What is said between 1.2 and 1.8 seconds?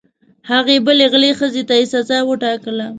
ښځې ته